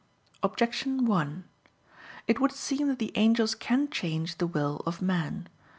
[0.41, 1.43] Objection 1:
[2.27, 5.47] It would seem that the angels can change the will of man.